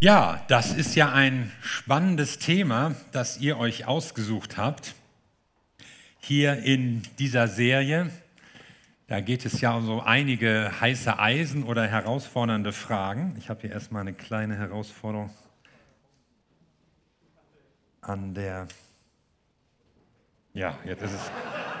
[0.00, 4.94] Ja, das ist ja ein spannendes Thema, das ihr euch ausgesucht habt.
[6.20, 8.08] Hier in dieser Serie,
[9.08, 13.34] da geht es ja um so einige heiße Eisen oder herausfordernde Fragen.
[13.38, 15.30] Ich habe hier erstmal eine kleine Herausforderung
[18.00, 18.68] an der.
[20.54, 21.30] Ja, jetzt ist es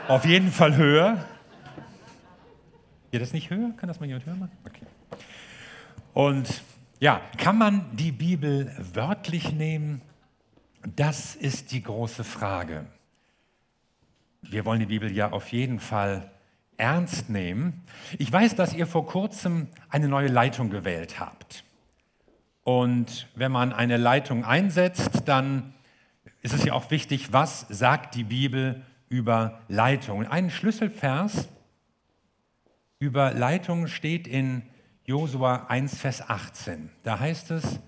[0.08, 1.24] auf jeden Fall höher.
[3.12, 3.70] Geht das nicht höher?
[3.76, 4.58] Kann das mal jemand höher machen?
[4.64, 4.86] Okay.
[6.14, 6.62] Und
[7.00, 10.02] ja, kann man die Bibel wörtlich nehmen?
[10.96, 12.86] Das ist die große Frage.
[14.42, 16.30] Wir wollen die Bibel ja auf jeden Fall
[16.76, 17.82] ernst nehmen.
[18.18, 21.64] Ich weiß, dass ihr vor kurzem eine neue Leitung gewählt habt.
[22.62, 25.74] Und wenn man eine Leitung einsetzt, dann
[26.42, 30.26] ist es ja auch wichtig, was sagt die Bibel über Leitung.
[30.26, 31.48] Ein Schlüsselvers
[32.98, 34.62] über Leitung steht in
[35.08, 36.90] Josua 1, Vers 18.
[37.02, 37.80] Da heißt es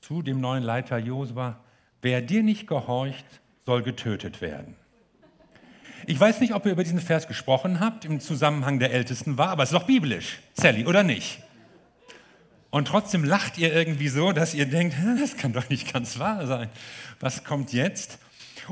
[0.00, 1.60] zu dem neuen Leiter Josua,
[2.02, 3.24] wer dir nicht gehorcht,
[3.64, 4.74] soll getötet werden.
[6.06, 9.50] Ich weiß nicht, ob ihr über diesen Vers gesprochen habt im Zusammenhang der Ältesten war,
[9.50, 11.40] aber es ist doch biblisch, Sally, oder nicht?
[12.70, 16.48] Und trotzdem lacht ihr irgendwie so, dass ihr denkt, das kann doch nicht ganz wahr
[16.48, 16.68] sein.
[17.20, 18.18] Was kommt jetzt?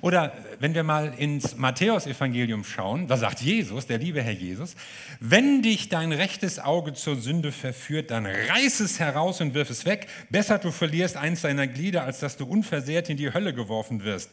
[0.01, 4.75] Oder wenn wir mal ins Matthäusevangelium schauen, da sagt Jesus, der liebe Herr Jesus,
[5.21, 9.85] wenn dich dein rechtes Auge zur Sünde verführt, dann reiß es heraus und wirf es
[9.85, 10.09] weg.
[10.31, 14.31] Besser du verlierst eins deiner Glieder, als dass du unversehrt in die Hölle geworfen wirst.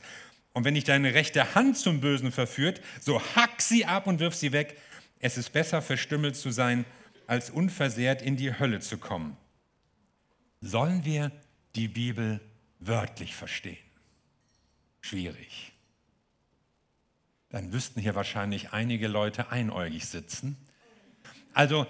[0.53, 4.35] Und wenn dich deine rechte Hand zum Bösen verführt, so hack sie ab und wirf
[4.35, 4.77] sie weg.
[5.19, 6.85] Es ist besser, verstümmelt zu sein,
[7.27, 9.37] als unversehrt in die Hölle zu kommen.
[10.59, 11.31] Sollen wir
[11.75, 12.41] die Bibel
[12.79, 13.77] wörtlich verstehen?
[15.01, 15.73] Schwierig.
[17.49, 20.55] Dann wüssten hier wahrscheinlich einige Leute einäugig sitzen.
[21.53, 21.85] Also,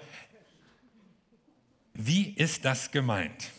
[1.94, 3.50] wie ist das gemeint?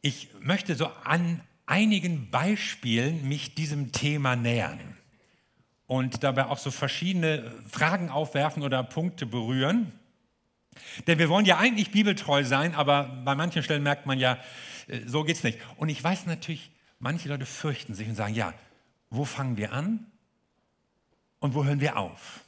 [0.00, 4.96] Ich möchte so an einigen Beispielen mich diesem Thema nähern
[5.86, 9.92] und dabei auch so verschiedene Fragen aufwerfen oder Punkte berühren.
[11.06, 14.38] Denn wir wollen ja eigentlich bibeltreu sein, aber bei manchen Stellen merkt man ja,
[14.86, 15.58] äh, so geht es nicht.
[15.76, 16.70] Und ich weiß natürlich,
[17.00, 18.54] manche Leute fürchten sich und sagen, ja,
[19.10, 20.06] wo fangen wir an
[21.40, 22.44] und wo hören wir auf?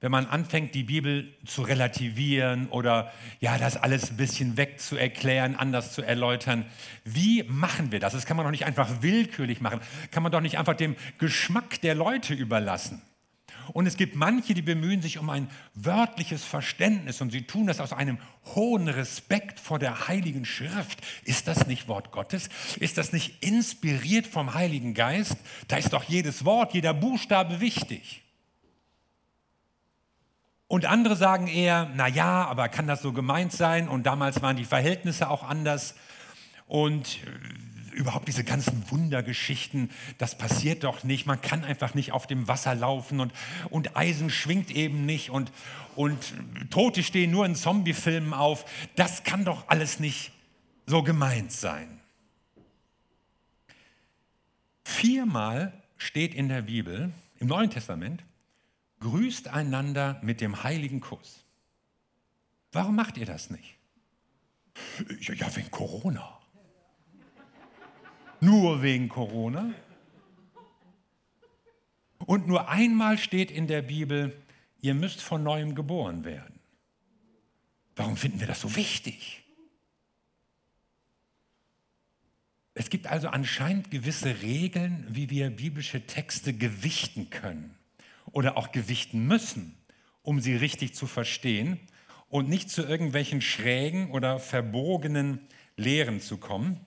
[0.00, 5.92] Wenn man anfängt, die Bibel zu relativieren oder ja, das alles ein bisschen wegzuerklären, anders
[5.92, 6.66] zu erläutern,
[7.04, 8.12] wie machen wir das?
[8.12, 9.80] Das kann man doch nicht einfach willkürlich machen,
[10.10, 13.00] kann man doch nicht einfach dem Geschmack der Leute überlassen.
[13.72, 17.80] Und es gibt manche, die bemühen sich um ein wörtliches Verständnis und sie tun das
[17.80, 18.18] aus einem
[18.54, 21.00] hohen Respekt vor der Heiligen Schrift.
[21.24, 22.48] Ist das nicht Wort Gottes?
[22.80, 25.36] Ist das nicht inspiriert vom Heiligen Geist?
[25.68, 28.22] Da ist doch jedes Wort, jeder Buchstabe wichtig.
[30.72, 33.88] Und andere sagen eher, na ja, aber kann das so gemeint sein?
[33.88, 35.94] Und damals waren die Verhältnisse auch anders.
[36.66, 37.18] Und
[37.92, 41.26] überhaupt diese ganzen Wundergeschichten, das passiert doch nicht.
[41.26, 43.32] Man kann einfach nicht auf dem Wasser laufen und,
[43.70, 45.52] und Eisen schwingt eben nicht und,
[45.94, 46.32] und
[46.70, 48.64] Tote stehen nur in Zombiefilmen auf.
[48.96, 50.32] Das kann doch alles nicht
[50.86, 52.00] so gemeint sein.
[54.84, 58.24] Viermal steht in der Bibel, im Neuen Testament,
[59.00, 61.44] grüßt einander mit dem heiligen Kuss.
[62.72, 63.76] Warum macht ihr das nicht?
[65.20, 66.41] Ja, wegen Corona.
[68.42, 69.72] Nur wegen Corona.
[72.26, 74.36] Und nur einmal steht in der Bibel,
[74.80, 76.58] ihr müsst von neuem geboren werden.
[77.94, 79.44] Warum finden wir das so wichtig?
[82.74, 87.76] Es gibt also anscheinend gewisse Regeln, wie wir biblische Texte gewichten können
[88.32, 89.78] oder auch gewichten müssen,
[90.22, 91.78] um sie richtig zu verstehen
[92.28, 96.84] und nicht zu irgendwelchen schrägen oder verbogenen Lehren zu kommen.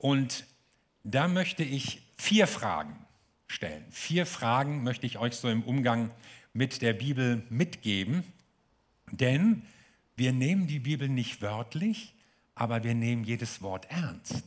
[0.00, 0.46] Und
[1.04, 2.96] da möchte ich vier Fragen
[3.46, 3.84] stellen.
[3.90, 6.10] Vier Fragen möchte ich euch so im Umgang
[6.54, 8.24] mit der Bibel mitgeben.
[9.10, 9.62] Denn
[10.16, 12.14] wir nehmen die Bibel nicht wörtlich,
[12.54, 14.46] aber wir nehmen jedes Wort ernst.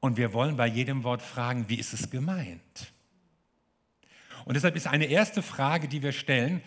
[0.00, 2.92] Und wir wollen bei jedem Wort fragen, wie ist es gemeint?
[4.44, 6.62] Und deshalb ist eine erste Frage, die wir stellen,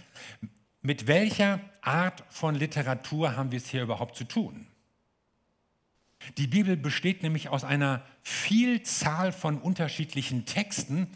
[0.82, 4.66] mit welcher Art von Literatur haben wir es hier überhaupt zu tun?
[6.38, 11.08] Die Bibel besteht nämlich aus einer Vielzahl von unterschiedlichen Texten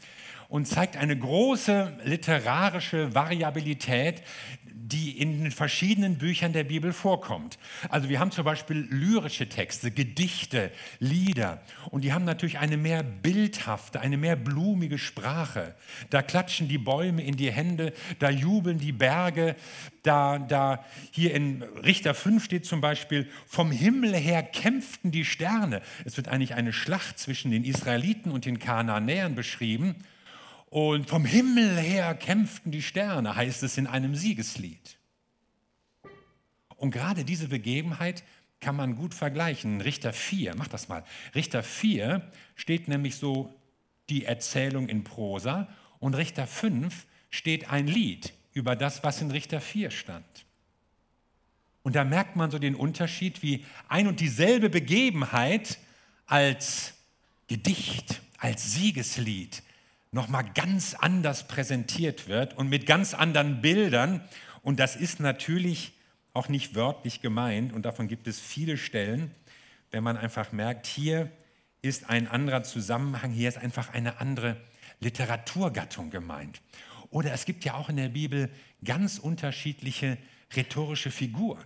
[0.51, 4.21] und zeigt eine große literarische Variabilität,
[4.65, 7.57] die in den verschiedenen Büchern der Bibel vorkommt.
[7.87, 10.69] Also wir haben zum Beispiel lyrische Texte, Gedichte,
[10.99, 15.73] Lieder und die haben natürlich eine mehr bildhafte, eine mehr blumige Sprache.
[16.09, 19.55] Da klatschen die Bäume in die Hände, da jubeln die Berge,
[20.03, 25.81] da, da hier in Richter 5 steht zum Beispiel, vom Himmel her kämpften die Sterne.
[26.03, 29.95] Es wird eigentlich eine Schlacht zwischen den Israeliten und den Kanaanäern beschrieben.
[30.71, 34.97] Und vom Himmel her kämpften die Sterne, heißt es in einem Siegeslied.
[36.77, 38.23] Und gerade diese Begebenheit
[38.61, 39.81] kann man gut vergleichen.
[39.81, 41.03] Richter 4, mach das mal.
[41.35, 42.25] Richter 4
[42.55, 43.53] steht nämlich so
[44.09, 45.67] die Erzählung in Prosa
[45.99, 50.45] und Richter 5 steht ein Lied über das, was in Richter 4 stand.
[51.83, 55.79] Und da merkt man so den Unterschied, wie ein und dieselbe Begebenheit
[56.27, 56.93] als
[57.49, 59.63] Gedicht, als Siegeslied,
[60.11, 64.21] nochmal ganz anders präsentiert wird und mit ganz anderen Bildern.
[64.61, 65.93] Und das ist natürlich
[66.33, 69.31] auch nicht wörtlich gemeint und davon gibt es viele Stellen,
[69.91, 71.29] wenn man einfach merkt, hier
[71.81, 74.57] ist ein anderer Zusammenhang, hier ist einfach eine andere
[74.99, 76.61] Literaturgattung gemeint.
[77.09, 78.49] Oder es gibt ja auch in der Bibel
[78.83, 80.17] ganz unterschiedliche
[80.55, 81.65] rhetorische Figuren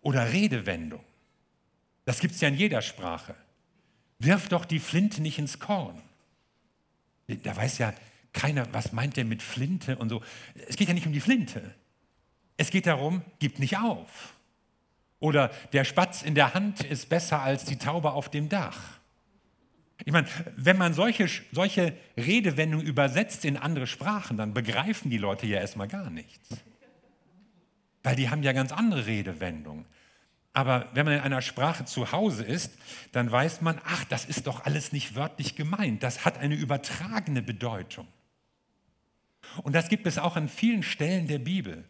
[0.00, 1.06] oder Redewendungen.
[2.04, 3.34] Das gibt es ja in jeder Sprache.
[4.18, 6.02] Wirf doch die Flinte nicht ins Korn.
[7.36, 7.92] Da weiß ja
[8.32, 10.22] keiner, was meint der mit Flinte und so.
[10.68, 11.74] Es geht ja nicht um die Flinte.
[12.56, 14.34] Es geht darum, gib nicht auf.
[15.18, 19.00] Oder der Spatz in der Hand ist besser als die Taube auf dem Dach.
[20.04, 25.46] Ich meine, wenn man solche, solche Redewendungen übersetzt in andere Sprachen, dann begreifen die Leute
[25.46, 26.48] ja erstmal gar nichts.
[28.02, 29.84] Weil die haben ja ganz andere Redewendungen.
[30.52, 32.76] Aber wenn man in einer Sprache zu Hause ist,
[33.12, 36.02] dann weiß man, ach, das ist doch alles nicht wörtlich gemeint.
[36.02, 38.08] Das hat eine übertragene Bedeutung.
[39.62, 41.84] Und das gibt es auch an vielen Stellen der Bibel.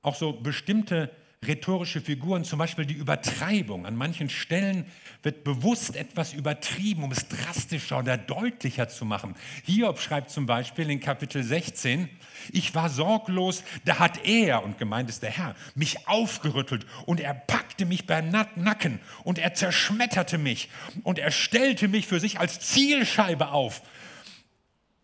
[0.00, 1.10] Auch so bestimmte
[1.46, 3.84] rhetorische Figuren, zum Beispiel die Übertreibung.
[3.84, 4.86] An manchen Stellen
[5.22, 9.34] wird bewusst etwas übertrieben, um es drastischer oder deutlicher zu machen.
[9.64, 12.08] Hiob schreibt zum Beispiel in Kapitel 16,
[12.52, 17.34] ich war sorglos, da hat er, und gemeint ist der Herr, mich aufgerüttelt und er
[17.34, 20.68] packte mich beim Nacken und er zerschmetterte mich
[21.02, 23.82] und er stellte mich für sich als Zielscheibe auf.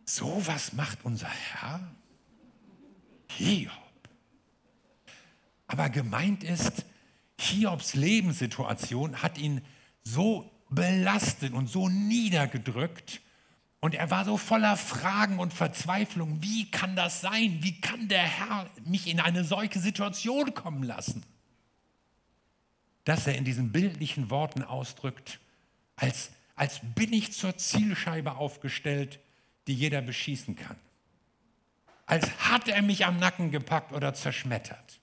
[0.05, 1.81] So was macht unser Herr?
[3.29, 3.88] Hiob.
[5.69, 6.85] Aber gemeint ist,
[7.41, 9.61] Hiobs Lebenssituation hat ihn
[10.03, 13.21] so belastet und so niedergedrückt.
[13.81, 16.43] Und er war so voller Fragen und Verzweiflung.
[16.43, 17.59] Wie kann das sein?
[17.61, 21.25] Wie kann der Herr mich in eine solche Situation kommen lassen?
[23.05, 25.39] Dass er in diesen bildlichen Worten ausdrückt,
[25.95, 29.21] als, als bin ich zur Zielscheibe aufgestellt,
[29.69, 30.77] die jeder beschießen kann.
[32.07, 34.99] Als hat er mich am Nacken gepackt oder zerschmettert.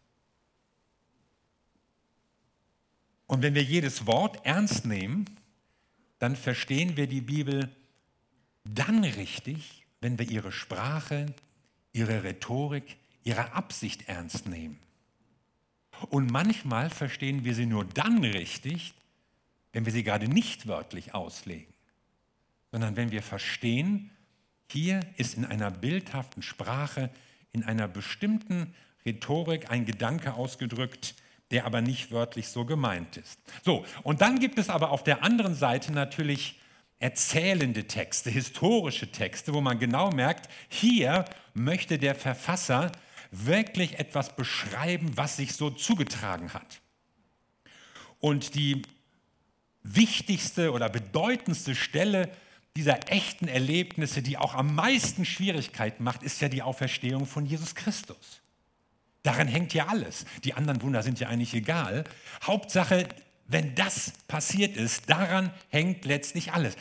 [3.27, 5.25] Und wenn wir jedes Wort ernst nehmen,
[6.19, 7.69] dann verstehen wir die Bibel
[8.63, 11.27] dann richtig, wenn wir ihre Sprache,
[11.93, 14.79] ihre Rhetorik, ihre Absicht ernst nehmen.
[16.09, 18.93] Und manchmal verstehen wir sie nur dann richtig,
[19.71, 21.73] wenn wir sie gerade nicht wörtlich auslegen,
[22.71, 24.11] sondern wenn wir verstehen,
[24.71, 27.09] hier ist in einer bildhaften Sprache,
[27.51, 28.73] in einer bestimmten
[29.05, 31.15] Rhetorik ein Gedanke ausgedrückt,
[31.55, 33.39] der aber nicht wörtlich so gemeint ist.
[33.63, 36.59] So, und dann gibt es aber auf der anderen Seite natürlich
[36.99, 41.23] erzählende Texte, historische Texte, wo man genau merkt, hier
[41.53, 42.91] möchte der Verfasser
[43.31, 46.81] wirklich etwas beschreiben, was sich so zugetragen hat.
[48.19, 48.81] Und die
[49.81, 52.29] wichtigste oder bedeutendste Stelle
[52.75, 57.75] dieser echten Erlebnisse, die auch am meisten Schwierigkeiten macht, ist ja die Auferstehung von Jesus
[57.75, 58.41] Christus.
[59.25, 60.23] Daran hängt ja alles.
[60.43, 62.03] Die anderen Wunder sind ja eigentlich egal.
[62.43, 63.09] Hauptsache,
[63.47, 66.75] wenn das passiert ist, daran hängt letztlich alles.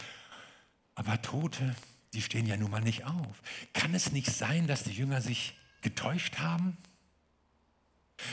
[0.94, 1.74] Aber Tote,
[2.12, 3.40] die stehen ja nun mal nicht auf.
[3.72, 6.76] Kann es nicht sein, dass die Jünger sich getäuscht haben?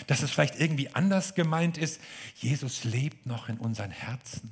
[0.08, 2.01] Dass es vielleicht irgendwie anders gemeint ist?
[2.36, 4.51] Jesus lebt noch in unseren Herzen.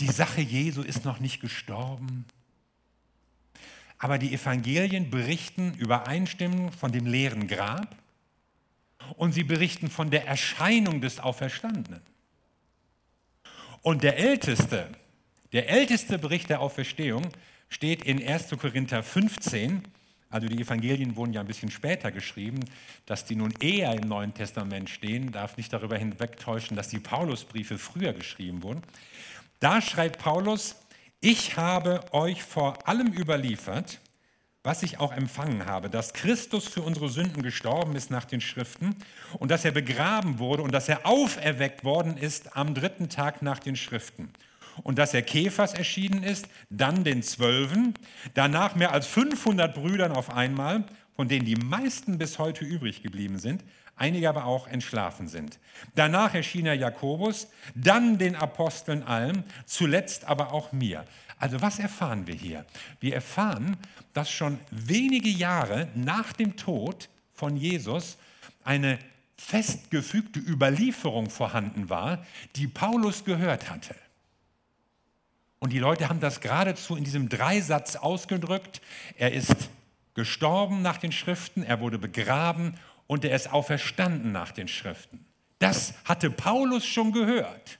[0.00, 2.26] Die Sache Jesu ist noch nicht gestorben.
[3.98, 7.96] Aber die Evangelien berichten übereinstimmend von dem leeren Grab
[9.16, 12.02] und sie berichten von der Erscheinung des Auferstandenen.
[13.82, 14.88] Und der älteste,
[15.52, 17.28] der älteste Bericht der Auferstehung
[17.68, 18.50] steht in 1.
[18.58, 19.82] Korinther 15.
[20.28, 22.60] Also die Evangelien wurden ja ein bisschen später geschrieben,
[23.06, 27.78] dass die nun eher im Neuen Testament stehen, darf nicht darüber hinwegtäuschen, dass die Paulusbriefe
[27.78, 28.82] früher geschrieben wurden.
[29.60, 30.76] Da schreibt Paulus,
[31.20, 34.00] ich habe euch vor allem überliefert,
[34.62, 38.96] was ich auch empfangen habe, dass Christus für unsere Sünden gestorben ist nach den Schriften
[39.38, 43.60] und dass er begraben wurde und dass er auferweckt worden ist am dritten Tag nach
[43.60, 44.32] den Schriften.
[44.82, 47.94] Und dass er Käfers erschienen ist, dann den Zwölfen,
[48.34, 53.38] danach mehr als 500 Brüdern auf einmal, von denen die meisten bis heute übrig geblieben
[53.38, 53.62] sind,
[53.96, 55.58] einige aber auch entschlafen sind.
[55.94, 61.04] Danach erschien er Jakobus, dann den Aposteln allen, zuletzt aber auch mir.
[61.38, 62.64] Also was erfahren wir hier?
[63.00, 63.76] Wir erfahren,
[64.14, 68.16] dass schon wenige Jahre nach dem Tod von Jesus
[68.64, 68.98] eine
[69.36, 72.24] festgefügte Überlieferung vorhanden war,
[72.56, 73.94] die Paulus gehört hatte.
[75.58, 78.80] Und die Leute haben das geradezu in diesem Dreisatz ausgedrückt.
[79.16, 79.70] Er ist
[80.14, 82.74] gestorben nach den Schriften, er wurde begraben
[83.06, 85.24] und er ist auferstanden nach den Schriften.
[85.58, 87.78] Das hatte Paulus schon gehört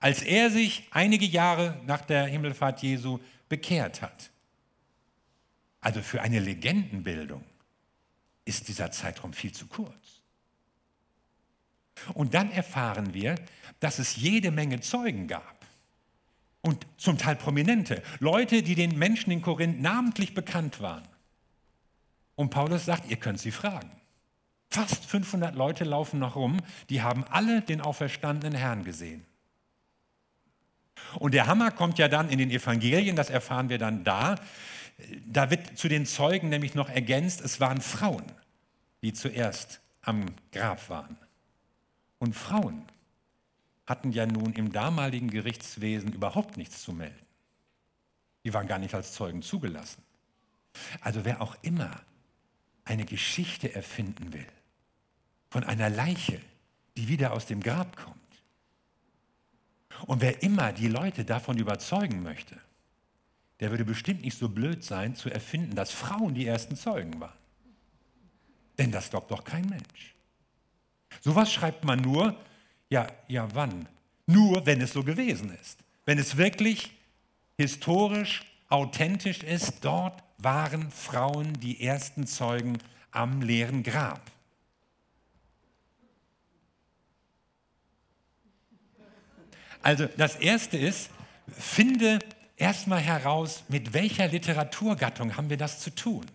[0.00, 4.30] als er sich einige Jahre nach der Himmelfahrt Jesu bekehrt hat.
[5.82, 7.44] Also für eine Legendenbildung
[8.46, 10.22] ist dieser Zeitraum viel zu kurz.
[12.14, 13.34] Und dann erfahren wir,
[13.78, 15.66] dass es jede Menge Zeugen gab
[16.62, 21.06] und zum Teil prominente, Leute, die den Menschen in Korinth namentlich bekannt waren.
[22.36, 23.90] Und Paulus sagt, ihr könnt sie fragen.
[24.72, 26.58] Fast 500 Leute laufen noch rum,
[26.90, 29.26] die haben alle den auferstandenen Herrn gesehen.
[31.18, 34.36] Und der Hammer kommt ja dann in den Evangelien, das erfahren wir dann da.
[35.26, 38.24] Da wird zu den Zeugen nämlich noch ergänzt, es waren Frauen,
[39.02, 41.18] die zuerst am Grab waren.
[42.18, 42.84] Und Frauen
[43.86, 47.26] hatten ja nun im damaligen Gerichtswesen überhaupt nichts zu melden.
[48.44, 50.02] Die waren gar nicht als Zeugen zugelassen.
[51.00, 51.90] Also wer auch immer
[52.84, 54.46] eine Geschichte erfinden will
[55.50, 56.40] von einer Leiche,
[56.96, 58.16] die wieder aus dem Grab kommt,
[60.06, 62.56] und wer immer die Leute davon überzeugen möchte,
[63.60, 67.38] der würde bestimmt nicht so blöd sein zu erfinden, dass Frauen die ersten Zeugen waren.
[68.78, 70.14] Denn das glaubt doch kein Mensch.
[71.20, 72.34] Sowas schreibt man nur,
[72.88, 73.88] ja, ja, wann?
[74.26, 75.78] Nur, wenn es so gewesen ist.
[76.06, 76.92] Wenn es wirklich
[77.58, 82.78] historisch, authentisch ist, dort waren Frauen die ersten Zeugen
[83.10, 84.22] am leeren Grab.
[89.82, 91.10] Also das Erste ist,
[91.48, 92.18] finde
[92.56, 96.26] erstmal heraus, mit welcher Literaturgattung haben wir das zu tun.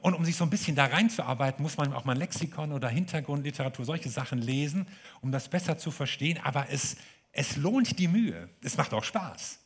[0.00, 3.84] Und um sich so ein bisschen da reinzuarbeiten, muss man auch mal Lexikon oder Hintergrundliteratur,
[3.84, 4.86] solche Sachen lesen,
[5.20, 6.38] um das besser zu verstehen.
[6.44, 6.96] Aber es,
[7.32, 8.48] es lohnt die Mühe.
[8.62, 9.58] Es macht auch Spaß.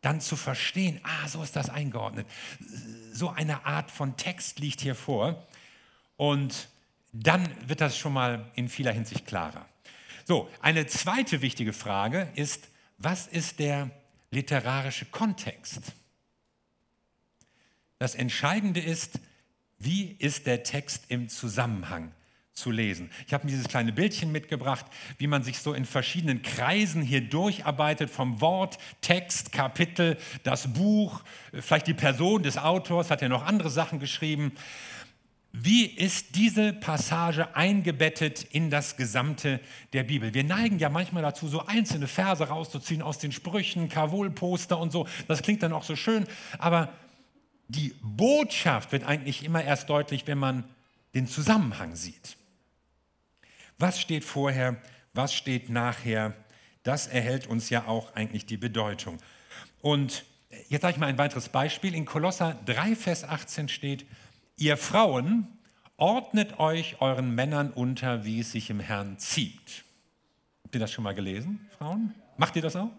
[0.00, 2.26] Dann zu verstehen, ah, so ist das eingeordnet.
[3.12, 5.46] So eine Art von Text liegt hier vor.
[6.16, 6.68] Und
[7.12, 9.66] dann wird das schon mal in vieler Hinsicht klarer.
[10.24, 13.90] So, eine zweite wichtige Frage ist, was ist der
[14.30, 15.92] literarische Kontext?
[17.98, 19.20] Das Entscheidende ist,
[19.78, 22.12] wie ist der Text im Zusammenhang
[22.52, 23.10] zu lesen.
[23.26, 24.84] Ich habe mir dieses kleine Bildchen mitgebracht,
[25.16, 31.22] wie man sich so in verschiedenen Kreisen hier durcharbeitet, vom Wort, Text, Kapitel, das Buch,
[31.52, 34.52] vielleicht die Person des Autors, hat ja noch andere Sachen geschrieben.
[35.54, 39.60] Wie ist diese Passage eingebettet in das Gesamte
[39.92, 40.32] der Bibel?
[40.32, 45.06] Wir neigen ja manchmal dazu, so einzelne Verse rauszuziehen aus den Sprüchen, Kavol-Poster und so.
[45.28, 46.26] Das klingt dann auch so schön.
[46.58, 46.90] Aber
[47.68, 50.64] die Botschaft wird eigentlich immer erst deutlich, wenn man
[51.14, 52.38] den Zusammenhang sieht.
[53.78, 54.76] Was steht vorher,
[55.12, 56.34] was steht nachher?
[56.82, 59.18] Das erhält uns ja auch eigentlich die Bedeutung.
[59.82, 60.24] Und
[60.70, 61.94] jetzt sage ich mal ein weiteres Beispiel.
[61.94, 64.06] In Kolosser 3, Vers 18 steht,
[64.62, 65.48] Ihr Frauen,
[65.96, 69.82] ordnet euch euren Männern unter, wie es sich im Herrn zieht.
[70.62, 72.14] Habt ihr das schon mal gelesen, Frauen?
[72.36, 72.92] Macht ihr das auch?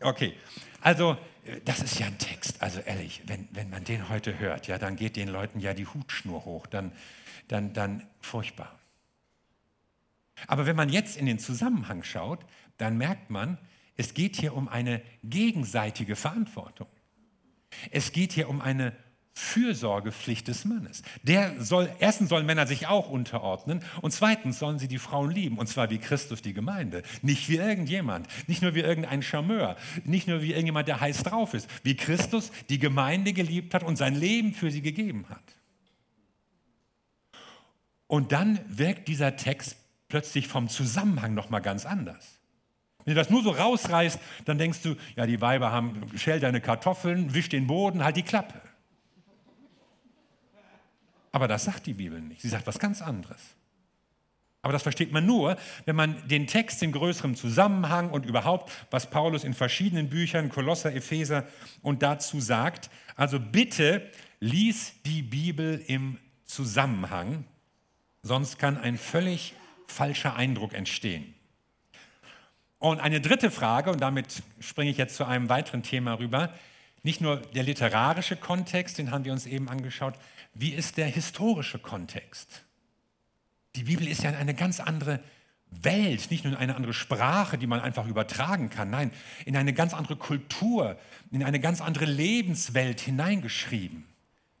[0.00, 0.32] Okay,
[0.80, 1.18] also
[1.66, 4.96] das ist ja ein Text, also ehrlich, wenn, wenn man den heute hört, ja, dann
[4.96, 6.92] geht den Leuten ja die Hutschnur hoch, dann,
[7.48, 8.80] dann, dann furchtbar.
[10.46, 12.46] Aber wenn man jetzt in den Zusammenhang schaut,
[12.78, 13.58] dann merkt man,
[13.98, 16.88] es geht hier um eine gegenseitige Verantwortung.
[17.90, 18.96] Es geht hier um eine
[19.34, 21.02] Fürsorgepflicht des Mannes.
[21.22, 25.58] Der soll, erstens sollen Männer sich auch unterordnen und zweitens sollen sie die Frauen lieben
[25.58, 27.02] und zwar wie Christus die Gemeinde.
[27.22, 31.54] Nicht wie irgendjemand, nicht nur wie irgendein Charmeur, nicht nur wie irgendjemand, der heiß drauf
[31.54, 35.42] ist, wie Christus die Gemeinde geliebt hat und sein Leben für sie gegeben hat.
[38.06, 42.38] Und dann wirkt dieser Text plötzlich vom Zusammenhang nochmal ganz anders.
[43.04, 46.60] Wenn du das nur so rausreißt, dann denkst du, ja, die Weiber haben, schäl deine
[46.60, 48.60] Kartoffeln, wisch den Boden, halt die Klappe.
[51.32, 52.42] Aber das sagt die Bibel nicht.
[52.42, 53.40] Sie sagt was ganz anderes.
[54.60, 59.10] Aber das versteht man nur, wenn man den Text in größerem Zusammenhang und überhaupt, was
[59.10, 61.48] Paulus in verschiedenen Büchern, Kolosser, Epheser
[61.82, 62.88] und dazu sagt.
[63.16, 64.08] Also bitte
[64.38, 67.44] lies die Bibel im Zusammenhang,
[68.22, 69.54] sonst kann ein völlig
[69.88, 71.34] falscher Eindruck entstehen.
[72.78, 76.52] Und eine dritte Frage, und damit springe ich jetzt zu einem weiteren Thema rüber,
[77.02, 80.14] nicht nur der literarische Kontext, den haben wir uns eben angeschaut,
[80.54, 82.64] wie ist der historische Kontext?
[83.74, 85.20] Die Bibel ist ja eine ganz andere
[85.70, 89.10] Welt, nicht nur in eine andere Sprache, die man einfach übertragen kann, nein,
[89.46, 90.98] in eine ganz andere Kultur,
[91.30, 94.04] in eine ganz andere Lebenswelt hineingeschrieben.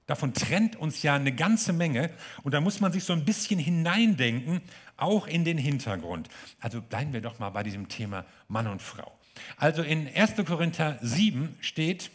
[0.06, 2.10] Davon trennt uns ja eine ganze Menge
[2.42, 4.60] und da muss man sich so ein bisschen hineindenken,
[4.96, 6.28] auch in den Hintergrund.
[6.60, 9.12] Also bleiben wir doch mal bei diesem Thema Mann und Frau.
[9.56, 10.34] Also in 1.
[10.46, 12.10] Korinther 7 steht,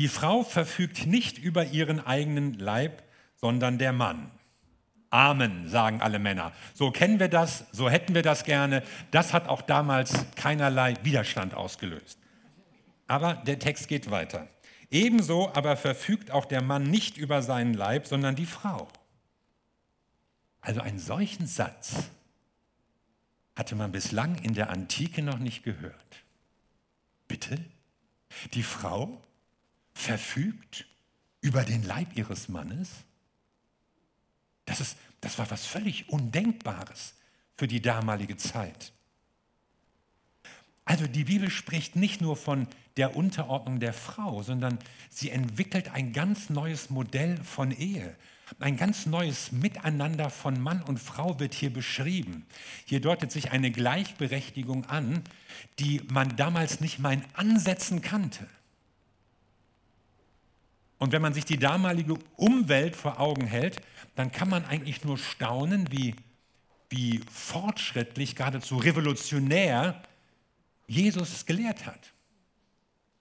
[0.00, 3.02] die Frau verfügt nicht über ihren eigenen Leib,
[3.36, 4.30] sondern der Mann.
[5.10, 6.52] Amen, sagen alle Männer.
[6.72, 8.82] So kennen wir das, so hätten wir das gerne.
[9.10, 12.18] Das hat auch damals keinerlei Widerstand ausgelöst.
[13.08, 14.48] Aber der Text geht weiter.
[14.90, 18.88] Ebenso aber verfügt auch der Mann nicht über seinen Leib, sondern die Frau.
[20.62, 22.08] Also einen solchen Satz
[23.54, 26.24] hatte man bislang in der Antike noch nicht gehört.
[27.28, 27.62] Bitte?
[28.54, 29.20] Die Frau
[29.92, 30.86] verfügt
[31.40, 32.90] über den Leib ihres Mannes?
[34.64, 37.14] Das, ist, das war was völlig Undenkbares
[37.56, 38.92] für die damalige Zeit.
[40.84, 42.66] Also die Bibel spricht nicht nur von
[42.96, 44.78] der Unterordnung der Frau, sondern
[45.08, 48.16] sie entwickelt ein ganz neues Modell von Ehe.
[48.58, 52.44] Ein ganz neues Miteinander von Mann und Frau wird hier beschrieben.
[52.84, 55.22] Hier deutet sich eine Gleichberechtigung an,
[55.78, 58.48] die man damals nicht mal in Ansätzen kannte.
[61.00, 63.80] Und wenn man sich die damalige Umwelt vor Augen hält,
[64.16, 66.14] dann kann man eigentlich nur staunen, wie,
[66.90, 70.02] wie fortschrittlich, geradezu revolutionär
[70.86, 72.12] Jesus es gelehrt hat.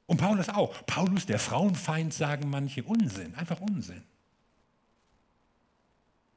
[0.07, 0.85] Und Paulus auch.
[0.87, 4.03] Paulus, der Frauenfeind, sagen manche Unsinn, einfach Unsinn.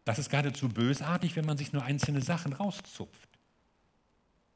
[0.05, 3.29] Das ist geradezu bösartig, wenn man sich nur einzelne Sachen rauszupft.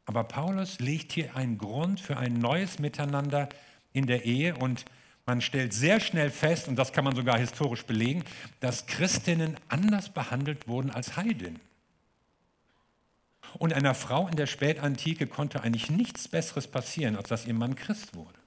[0.04, 3.48] Aber Paulus legt hier einen Grund für ein neues Miteinander
[3.92, 4.84] in der Ehe und
[5.26, 8.24] man stellt sehr schnell fest, und das kann man sogar historisch belegen,
[8.60, 11.60] dass Christinnen anders behandelt wurden als Heidinnen.
[13.58, 17.74] Und einer Frau in der Spätantike konnte eigentlich nichts Besseres passieren, als dass ihr Mann
[17.74, 18.38] Christ wurde.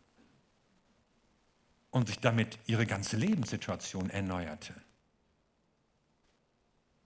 [1.92, 4.74] Und sich damit ihre ganze Lebenssituation erneuerte.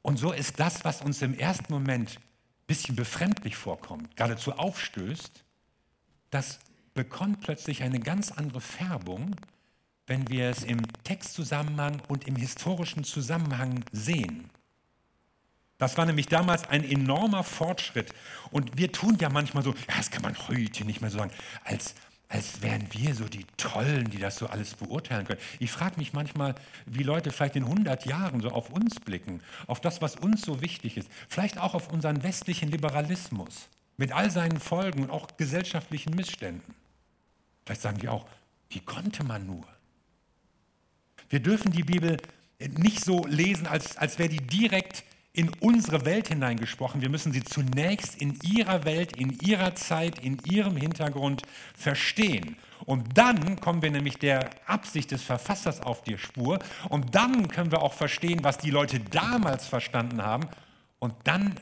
[0.02, 5.44] Und so ist das, was uns im ersten Moment ein bisschen befremdlich vorkommt, geradezu aufstößt,
[6.30, 6.60] das
[6.94, 9.36] bekommt plötzlich eine ganz andere Färbung,
[10.08, 14.50] wenn wir es im Textzusammenhang und im historischen Zusammenhang sehen.
[15.78, 18.14] Das war nämlich damals ein enormer Fortschritt.
[18.52, 21.32] Und wir tun ja manchmal so, ja, das kann man heute nicht mehr so sagen,
[21.64, 21.96] als,
[22.30, 25.42] als wären wir so die Tollen, die das so alles beurteilen können.
[25.60, 29.82] Ich frage mich manchmal, wie Leute vielleicht in 100 Jahren so auf uns blicken, auf
[29.82, 31.10] das, was uns so wichtig ist.
[31.28, 36.76] Vielleicht auch auf unseren westlichen Liberalismus mit all seinen Folgen und auch gesellschaftlichen Missständen.
[37.66, 38.26] Vielleicht sagen die auch,
[38.70, 39.66] wie konnte man nur?
[41.34, 42.18] Wir dürfen die Bibel
[42.78, 47.02] nicht so lesen, als, als wäre die direkt in unsere Welt hineingesprochen.
[47.02, 51.42] Wir müssen sie zunächst in ihrer Welt, in ihrer Zeit, in ihrem Hintergrund
[51.74, 52.56] verstehen.
[52.86, 56.60] Und dann kommen wir nämlich der Absicht des Verfassers auf die Spur.
[56.90, 60.48] Und dann können wir auch verstehen, was die Leute damals verstanden haben.
[61.00, 61.56] Und dann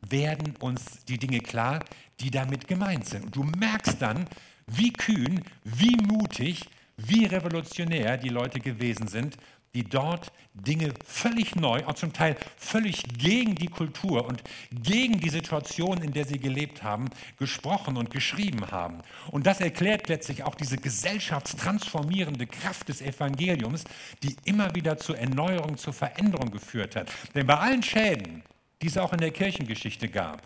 [0.00, 1.84] werden uns die Dinge klar,
[2.18, 3.26] die damit gemeint sind.
[3.26, 4.26] Und du merkst dann,
[4.66, 9.36] wie kühn, wie mutig, wie revolutionär die Leute gewesen sind,
[9.74, 15.30] die dort Dinge völlig neu, auch zum Teil völlig gegen die Kultur und gegen die
[15.30, 18.98] Situation, in der sie gelebt haben, gesprochen und geschrieben haben.
[19.30, 23.84] Und das erklärt letztlich auch diese gesellschaftstransformierende Kraft des Evangeliums,
[24.22, 27.10] die immer wieder zur Erneuerung, zur Veränderung geführt hat.
[27.34, 28.42] Denn bei allen Schäden,
[28.82, 30.42] die es auch in der Kirchengeschichte gab,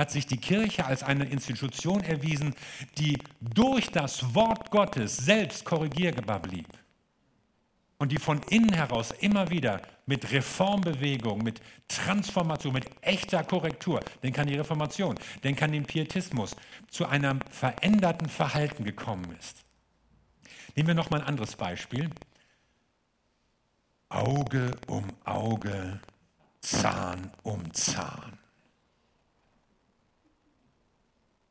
[0.00, 2.54] hat sich die Kirche als eine Institution erwiesen,
[2.98, 6.66] die durch das Wort Gottes selbst korrigierbar blieb
[7.98, 14.38] und die von innen heraus immer wieder mit Reformbewegung, mit Transformation, mit echter Korrektur, denk
[14.38, 16.56] an die Reformation, denk an den Pietismus,
[16.88, 19.62] zu einem veränderten Verhalten gekommen ist.
[20.74, 22.08] Nehmen wir noch mal ein anderes Beispiel.
[24.08, 26.00] Auge um Auge,
[26.62, 28.39] Zahn um Zahn.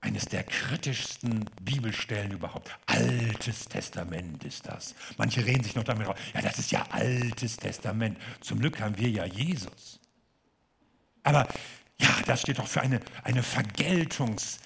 [0.02, 2.72] Eines der kritischsten Bibelstellen überhaupt.
[2.86, 4.96] Altes Testament ist das.
[5.18, 6.18] Manche reden sich noch damit raus.
[6.34, 8.18] Ja, das ist ja Altes Testament.
[8.40, 10.00] Zum Glück haben wir ja Jesus.
[11.24, 11.48] Aber
[12.00, 14.60] ja, das steht doch für eine, eine Vergeltungs-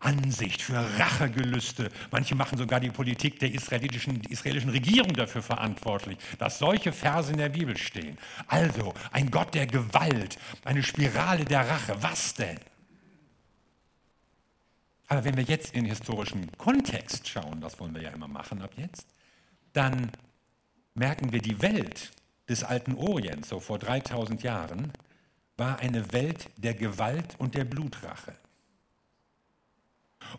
[0.00, 1.90] Ansicht, für Rachegelüste.
[2.10, 7.36] Manche machen sogar die Politik der israelitischen, israelischen Regierung dafür verantwortlich, dass solche Verse in
[7.36, 8.16] der Bibel stehen.
[8.48, 11.94] Also ein Gott der Gewalt, eine Spirale der Rache.
[12.00, 12.58] Was denn?
[15.10, 18.70] Aber wenn wir jetzt in historischen Kontext schauen, das wollen wir ja immer machen ab
[18.76, 19.08] jetzt,
[19.72, 20.12] dann
[20.94, 22.12] merken wir, die Welt
[22.48, 24.92] des alten Orients, so vor 3000 Jahren,
[25.56, 28.36] war eine Welt der Gewalt und der Blutrache.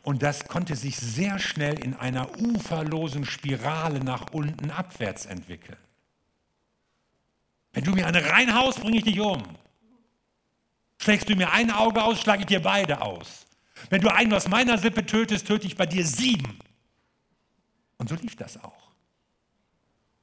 [0.03, 5.77] Und das konnte sich sehr schnell in einer uferlosen Spirale nach unten abwärts entwickeln.
[7.73, 9.43] Wenn du mir eine reinhaust, bringe ich dich um.
[10.97, 13.47] Schlägst du mir ein Auge aus, schlage ich dir beide aus.
[13.89, 16.59] Wenn du einen aus meiner Sippe tötest, töte ich bei dir sieben.
[17.97, 18.91] Und so lief das auch.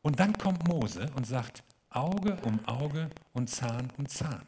[0.02, 4.42] Und dann kommt Mose und sagt, Auge um Auge und Zahn um Zahn.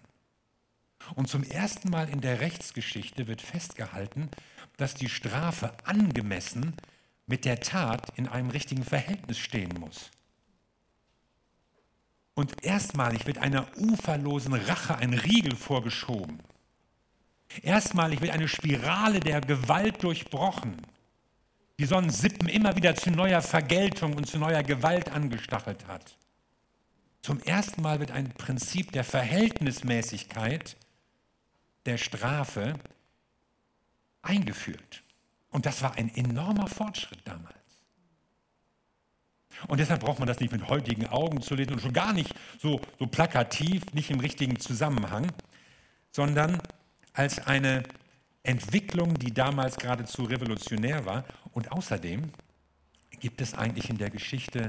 [1.14, 4.28] Und zum ersten Mal in der Rechtsgeschichte wird festgehalten,
[4.76, 6.74] dass die Strafe angemessen
[7.26, 10.10] mit der Tat in einem richtigen Verhältnis stehen muss.
[12.34, 16.40] Und erstmalig wird einer uferlosen Rache ein Riegel vorgeschoben.
[17.62, 20.76] Erstmalig wird eine Spirale der Gewalt durchbrochen,
[21.78, 26.16] die sonst Sippen immer wieder zu neuer Vergeltung und zu neuer Gewalt angestachelt hat.
[27.22, 30.76] Zum ersten Mal wird ein Prinzip der Verhältnismäßigkeit
[31.86, 32.74] der Strafe
[34.22, 35.02] eingeführt.
[35.50, 37.56] Und das war ein enormer Fortschritt damals.
[39.68, 42.34] Und deshalb braucht man das nicht mit heutigen Augen zu lesen und schon gar nicht
[42.58, 45.30] so, so plakativ, nicht im richtigen Zusammenhang,
[46.12, 46.62] sondern
[47.12, 47.82] als eine
[48.42, 51.24] Entwicklung, die damals geradezu revolutionär war.
[51.52, 52.30] Und außerdem
[53.20, 54.68] gibt es eigentlich in der Geschichte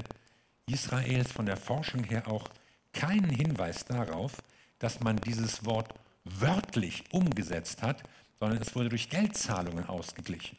[0.65, 2.49] Israels von der Forschung her auch
[2.93, 4.33] keinen Hinweis darauf,
[4.79, 8.03] dass man dieses Wort wörtlich umgesetzt hat,
[8.39, 10.57] sondern es wurde durch Geldzahlungen ausgeglichen.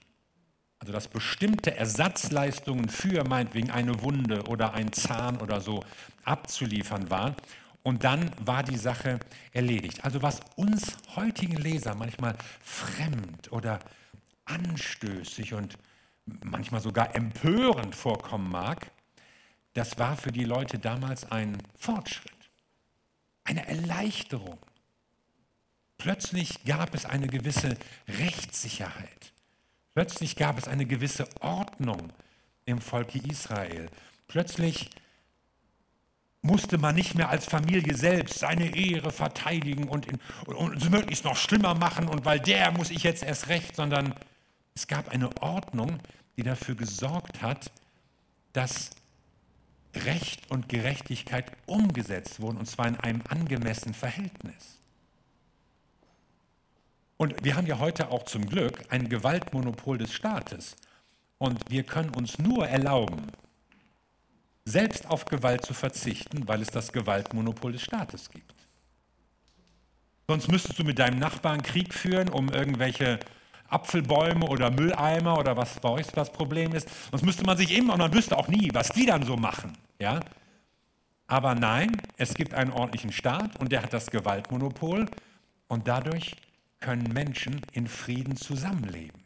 [0.79, 5.85] Also dass bestimmte Ersatzleistungen für meinetwegen eine Wunde oder ein Zahn oder so
[6.25, 7.37] abzuliefern waren.
[7.83, 9.19] Und dann war die Sache
[9.53, 10.05] erledigt.
[10.05, 13.81] Also was uns heutigen Leser manchmal fremd oder
[14.45, 15.77] anstößig und
[16.45, 18.91] manchmal sogar empörend vorkommen mag,
[19.75, 22.33] das war für die Leute damals ein Fortschritt,
[23.45, 24.59] eine Erleichterung.
[25.99, 29.33] Plötzlich gab es eine gewisse Rechtssicherheit.
[29.95, 32.13] Plötzlich gab es eine gewisse Ordnung
[32.65, 33.89] im Volke Israel.
[34.27, 34.91] Plötzlich
[36.43, 41.37] musste man nicht mehr als Familie selbst seine Ehre verteidigen und, in, und, möglichst noch
[41.37, 44.15] schlimmer machen und weil der muss ich jetzt erst recht, sondern
[44.75, 46.01] es gab eine Ordnung,
[46.37, 47.71] die dafür gesorgt hat,
[48.53, 48.91] dass
[49.95, 54.79] Recht und Gerechtigkeit umgesetzt wurden, und zwar in einem angemessenen Verhältnis.
[57.19, 60.77] Und wir haben ja heute auch zum Glück ein Gewaltmonopol des Staates.
[61.39, 63.31] Und wir können uns nur erlauben,
[64.65, 68.55] selbst auf Gewalt zu verzichten, weil es das Gewaltmonopol des Staates gibt.
[70.29, 73.19] Sonst müsstest du mit deinem Nachbarn Krieg führen, um irgendwelche
[73.69, 76.89] Apfelbäume oder Mülleimer oder was bei euch das Problem ist.
[77.11, 79.77] Sonst müsste man sich immer, und man wüsste auch nie, was die dann so machen.
[79.99, 80.21] Ja?
[81.27, 85.07] Aber nein, es gibt einen ordentlichen Staat und der hat das Gewaltmonopol
[85.69, 86.37] und dadurch
[86.81, 89.23] können Menschen in Frieden zusammenleben.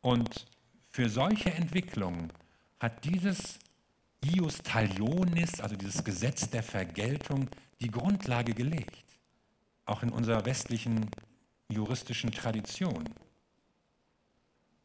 [0.00, 0.46] Und
[0.90, 2.32] für solche Entwicklungen
[2.78, 3.58] hat dieses
[4.24, 7.48] Ius Talionis, also dieses Gesetz der Vergeltung,
[7.80, 9.04] die Grundlage gelegt.
[9.86, 11.10] Auch in unserer westlichen
[11.68, 13.04] juristischen Tradition.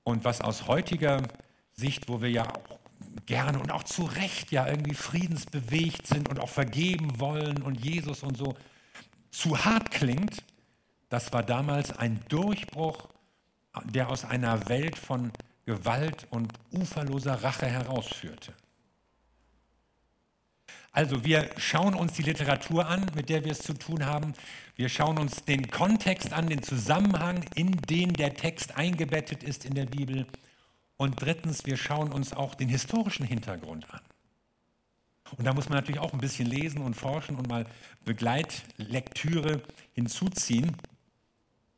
[0.03, 1.21] Und was aus heutiger
[1.73, 2.79] Sicht, wo wir ja auch
[3.25, 8.23] gerne und auch zu Recht ja irgendwie friedensbewegt sind und auch vergeben wollen und Jesus
[8.23, 8.55] und so,
[9.31, 10.43] zu hart klingt,
[11.09, 13.07] das war damals ein Durchbruch,
[13.85, 15.31] der aus einer Welt von
[15.65, 18.53] Gewalt und uferloser Rache herausführte.
[20.93, 24.33] Also wir schauen uns die Literatur an, mit der wir es zu tun haben.
[24.75, 29.73] Wir schauen uns den Kontext an, den Zusammenhang, in den der Text eingebettet ist in
[29.73, 30.27] der Bibel.
[30.95, 34.01] Und drittens, wir schauen uns auch den historischen Hintergrund an.
[35.35, 37.65] Und da muss man natürlich auch ein bisschen lesen und forschen und mal
[38.05, 40.77] Begleitlektüre hinzuziehen.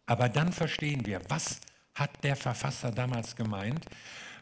[0.07, 1.61] Aber dann verstehen wir, was
[1.93, 3.85] hat der Verfasser damals gemeint?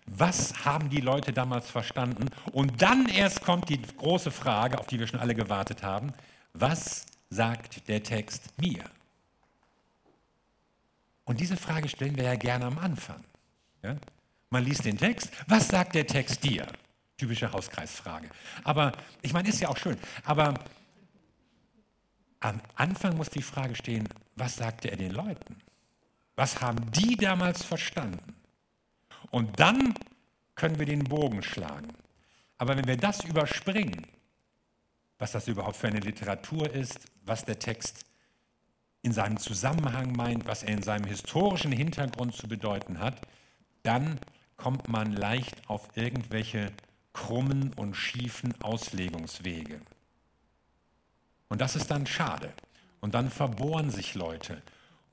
[0.05, 2.29] Was haben die Leute damals verstanden?
[2.51, 6.13] Und dann erst kommt die große Frage, auf die wir schon alle gewartet haben.
[6.53, 8.83] Was sagt der Text mir?
[11.25, 13.23] Und diese Frage stellen wir ja gerne am Anfang.
[13.81, 13.95] Ja?
[14.49, 16.67] Man liest den Text, was sagt der Text dir?
[17.17, 18.29] Typische Hauskreisfrage.
[18.63, 19.97] Aber ich meine, ist ja auch schön.
[20.25, 20.53] Aber
[22.39, 25.55] am Anfang muss die Frage stehen, was sagte er den Leuten?
[26.35, 28.35] Was haben die damals verstanden?
[29.33, 29.95] Und dann
[30.53, 31.87] können wir den Bogen schlagen.
[32.59, 34.05] Aber wenn wir das überspringen,
[35.17, 38.05] was das überhaupt für eine Literatur ist, was der Text
[39.01, 43.21] in seinem Zusammenhang meint, was er in seinem historischen Hintergrund zu bedeuten hat,
[43.81, 44.19] dann
[44.55, 46.71] kommt man leicht auf irgendwelche
[47.11, 49.81] krummen und schiefen Auslegungswege.
[51.49, 52.53] Und das ist dann schade.
[53.01, 54.61] Und dann verbohren sich Leute.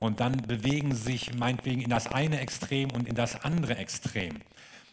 [0.01, 4.41] Und dann bewegen sich meinetwegen in das eine Extrem und in das andere Extrem.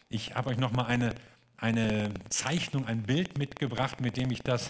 [0.07, 1.15] Ich habe euch nochmal eine,
[1.57, 4.69] eine Zeichnung, ein Bild mitgebracht, mit dem ich das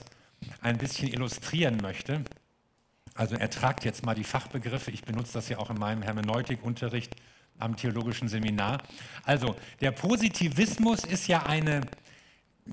[0.62, 2.24] ein bisschen illustrieren möchte.
[3.16, 4.92] Also ertragt jetzt mal die Fachbegriffe.
[4.92, 7.14] Ich benutze das ja auch in meinem Hermeneutikunterricht
[7.58, 8.82] am theologischen Seminar.
[9.26, 11.82] Also der Positivismus ist ja eine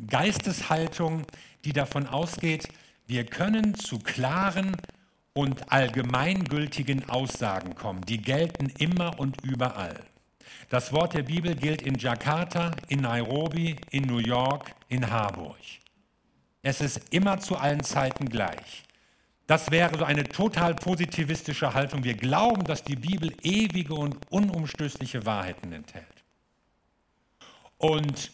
[0.06, 1.26] Geisteshaltung,
[1.64, 2.68] die davon ausgeht,
[3.08, 4.76] wir können zu klaren
[5.36, 8.00] und allgemeingültigen Aussagen kommen.
[8.06, 10.00] Die gelten immer und überall.
[10.70, 15.58] Das Wort der Bibel gilt in Jakarta, in Nairobi, in New York, in Harburg.
[16.62, 18.82] Es ist immer zu allen Zeiten gleich.
[19.46, 22.02] Das wäre so eine total positivistische Haltung.
[22.02, 26.06] Wir glauben, dass die Bibel ewige und unumstößliche Wahrheiten enthält.
[27.76, 28.32] Und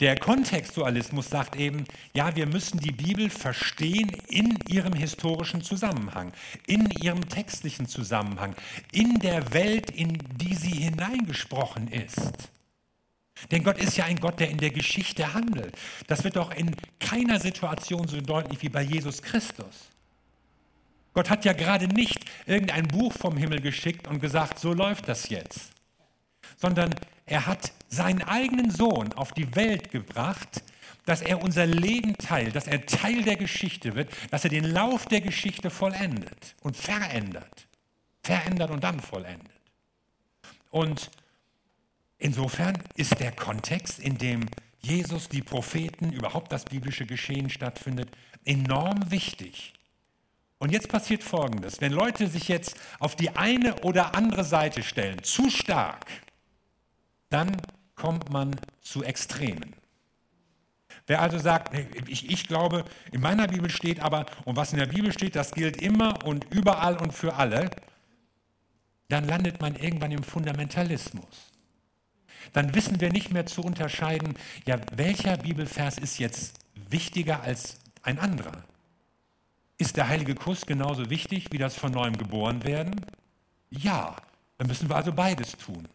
[0.00, 1.84] der Kontextualismus sagt eben,
[2.14, 6.32] ja, wir müssen die Bibel verstehen in ihrem historischen Zusammenhang,
[6.66, 8.56] in ihrem textlichen Zusammenhang,
[8.92, 12.50] in der Welt, in die sie hineingesprochen ist.
[13.50, 15.74] Denn Gott ist ja ein Gott, der in der Geschichte handelt.
[16.06, 19.90] Das wird doch in keiner Situation so deutlich wie bei Jesus Christus.
[21.12, 25.28] Gott hat ja gerade nicht irgendein Buch vom Himmel geschickt und gesagt, so läuft das
[25.28, 25.72] jetzt,
[26.56, 26.94] sondern
[27.30, 30.64] er hat seinen eigenen Sohn auf die Welt gebracht,
[31.06, 35.06] dass er unser Leben teilt, dass er Teil der Geschichte wird, dass er den Lauf
[35.06, 37.68] der Geschichte vollendet und verändert.
[38.22, 39.48] Verändert und dann vollendet.
[40.70, 41.10] Und
[42.18, 44.46] insofern ist der Kontext, in dem
[44.80, 48.10] Jesus, die Propheten, überhaupt das biblische Geschehen stattfindet,
[48.44, 49.74] enorm wichtig.
[50.58, 51.80] Und jetzt passiert Folgendes.
[51.80, 56.06] Wenn Leute sich jetzt auf die eine oder andere Seite stellen, zu stark,
[57.30, 57.56] dann
[57.94, 59.74] kommt man zu Extremen.
[61.06, 61.74] Wer also sagt,
[62.08, 65.52] ich, ich, glaube, in meiner Bibel steht aber, und was in der Bibel steht, das
[65.52, 67.70] gilt immer und überall und für alle,
[69.08, 71.50] dann landet man irgendwann im Fundamentalismus.
[72.52, 74.34] Dann wissen wir nicht mehr zu unterscheiden,
[74.66, 78.64] ja, welcher Bibelvers ist jetzt wichtiger als ein anderer.
[79.78, 83.00] Ist der heilige Kuss genauso wichtig wie das von neuem geboren werden?
[83.70, 84.16] Ja,
[84.58, 85.88] dann müssen wir also beides tun.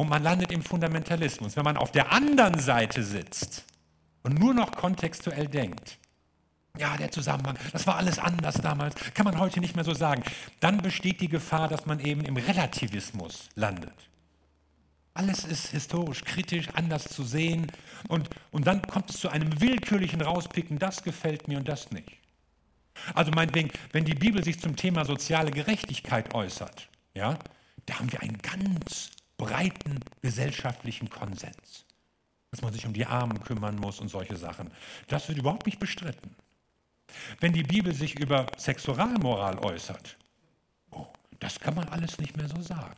[0.00, 1.56] Und man landet im Fundamentalismus.
[1.56, 3.66] Wenn man auf der anderen Seite sitzt
[4.22, 5.98] und nur noch kontextuell denkt,
[6.78, 10.22] ja, der Zusammenhang, das war alles anders damals, kann man heute nicht mehr so sagen,
[10.60, 13.92] dann besteht die Gefahr, dass man eben im Relativismus landet.
[15.12, 17.70] Alles ist historisch, kritisch, anders zu sehen
[18.08, 22.16] und, und dann kommt es zu einem willkürlichen Rauspicken, das gefällt mir und das nicht.
[23.14, 27.38] Also meinetwegen, wenn die Bibel sich zum Thema soziale Gerechtigkeit äußert, ja,
[27.84, 29.10] da haben wir ein ganz
[29.40, 31.86] breiten gesellschaftlichen Konsens.
[32.50, 34.70] Dass man sich um die Armen kümmern muss und solche Sachen.
[35.08, 36.36] Das wird überhaupt nicht bestritten.
[37.40, 40.16] Wenn die Bibel sich über Sexualmoral äußert,
[40.90, 41.06] oh,
[41.38, 42.94] das kann man alles nicht mehr so sagen.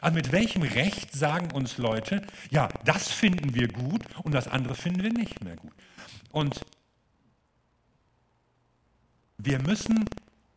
[0.00, 4.74] Also mit welchem Recht sagen uns Leute, ja, das finden wir gut und das andere
[4.74, 5.72] finden wir nicht mehr gut.
[6.30, 6.60] Und
[9.38, 10.04] wir müssen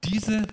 [0.03, 0.47] diese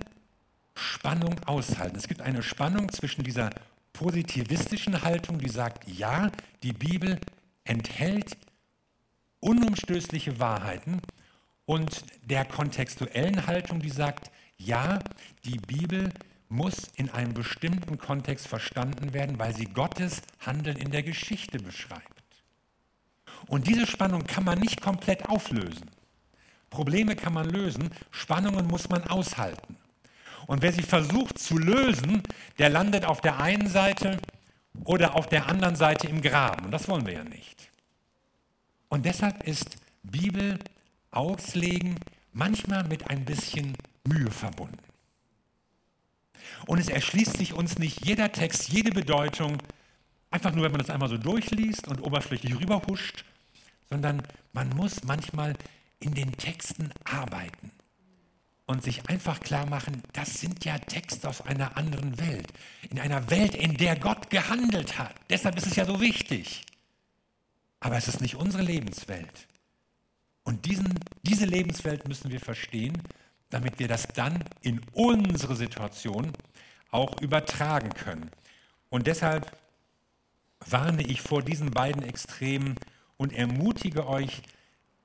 [0.75, 1.97] Spannung aushalten.
[1.97, 3.51] Es gibt eine Spannung zwischen dieser
[3.99, 6.31] positivistischen Haltung, die sagt, ja,
[6.63, 7.19] die Bibel
[7.65, 8.37] enthält
[9.41, 11.01] unumstößliche Wahrheiten
[11.67, 15.01] und der kontextuellen Haltung, die sagt, ja,
[15.45, 16.13] die Bibel
[16.49, 22.23] muss in einem bestimmten Kontext verstanden werden, weil sie Gottes Handeln in der Geschichte beschreibt.
[23.49, 25.91] Und diese Spannung kann man nicht komplett auflösen.
[26.71, 29.77] Probleme kann man lösen, Spannungen muss man aushalten.
[30.49, 32.23] Und wer sie versucht zu lösen,
[32.57, 34.19] der landet auf der einen Seite
[34.85, 36.65] oder auf der anderen Seite im Graben.
[36.65, 37.71] Und das wollen wir ja nicht.
[38.89, 40.59] Und deshalb ist Bibel
[41.11, 41.97] auslegen
[42.33, 44.79] manchmal mit ein bisschen Mühe verbunden.
[46.67, 49.59] Und es erschließt sich uns nicht jeder Text, jede Bedeutung,
[50.31, 53.27] einfach nur, wenn man das einmal so durchliest und oberflächlich rüberhuscht,
[53.91, 54.23] sondern
[54.55, 55.53] man muss manchmal
[56.01, 57.71] in den Texten arbeiten
[58.69, 62.47] und sich einfach klar machen, das sind ja Texte aus einer anderen Welt.
[62.91, 65.15] In einer Welt, in der Gott gehandelt hat.
[65.31, 66.67] Deshalb ist es ja so wichtig.
[67.81, 69.49] Aber es ist nicht unsere Lebenswelt.
[70.45, 73.01] Und diesen, diese Lebenswelt müssen wir verstehen,
[73.49, 76.35] damit wir das dann in unsere Situation
[76.91, 78.31] auch übertragen können.
[78.91, 79.51] Und deshalb
[80.61, 82.77] warne ich vor diesen beiden Extremen
[83.17, 84.43] und ermutige euch,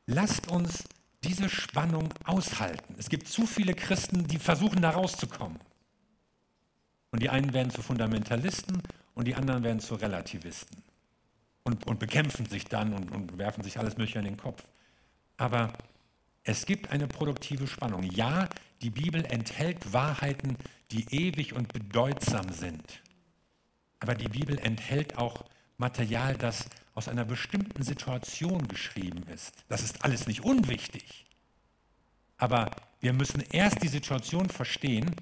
[0.06, 0.84] lasst uns
[1.24, 2.96] diese Spannung aushalten.
[2.98, 5.60] Es gibt zu viele Christen, die versuchen da rauszukommen.
[7.12, 8.82] Und die einen werden zu Fundamentalisten
[9.14, 10.84] und die anderen werden zu Relativisten
[11.64, 14.64] und, und bekämpfen sich dann und, und werfen sich alles Mögliche in den Kopf.
[15.38, 15.74] Aber
[16.44, 18.04] es gibt eine produktive Spannung.
[18.04, 18.50] Ja,
[18.82, 20.58] die Bibel enthält Wahrheiten,
[20.92, 23.02] die ewig und bedeutsam sind.
[24.00, 25.46] Aber die Bibel enthält auch
[25.78, 29.54] Material, das aus einer bestimmten Situation geschrieben ist.
[29.68, 31.26] Das ist alles nicht unwichtig.
[32.38, 35.16] Aber wir müssen erst die Situation verstehen,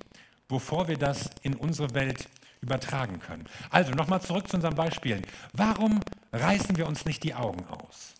[0.47, 2.29] bevor wir das in unsere Welt
[2.61, 3.45] übertragen können.
[3.69, 5.23] Also nochmal zurück zu unseren Beispielen.
[5.53, 8.13] Warum reißen wir uns nicht die Augen aus?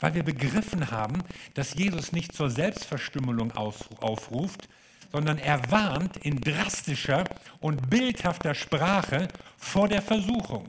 [0.00, 1.22] Weil wir begriffen haben,
[1.54, 4.68] dass Jesus nicht zur Selbstverstümmelung aufruft,
[5.12, 7.24] sondern er warnt in drastischer
[7.60, 10.68] und bildhafter Sprache vor der Versuchung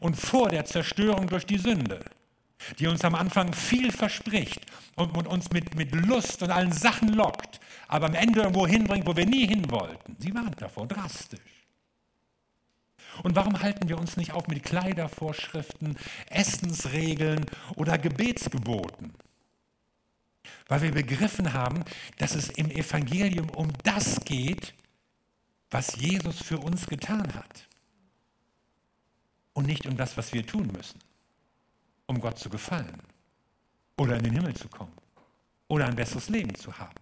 [0.00, 2.00] und vor der Zerstörung durch die Sünde,
[2.78, 4.60] die uns am Anfang viel verspricht
[4.96, 9.16] und, uns mit, mit Lust und allen Sachen lockt, aber am Ende irgendwo hinbringt, wo
[9.16, 10.16] wir nie hin wollten.
[10.18, 11.40] Sie warnt davor, drastisch.
[13.22, 15.96] Und warum halten wir uns nicht auch mit Kleidervorschriften,
[16.30, 19.12] Essensregeln oder Gebetsgeboten?
[20.68, 21.84] Weil wir begriffen haben,
[22.18, 24.74] dass es im Evangelium um das geht,
[25.70, 27.67] was Jesus für uns getan hat.
[29.58, 31.00] Und nicht um das, was wir tun müssen,
[32.06, 33.02] um Gott zu gefallen
[33.96, 34.92] oder in den Himmel zu kommen
[35.66, 36.94] oder ein besseres Leben zu haben.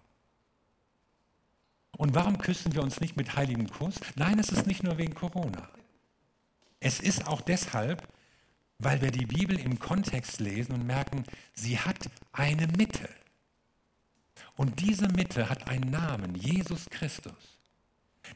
[1.99, 3.97] Und warum küssen wir uns nicht mit heiligem Kuss?
[4.15, 5.69] Nein, es ist nicht nur wegen Corona.
[6.81, 8.09] Es ist auch deshalb,
[8.79, 13.11] weil wir die Bibel im Kontext lesen und merken, sie hat eine Mitte.
[14.57, 17.56] Und diese Mitte hat einen Namen, Jesus Christus.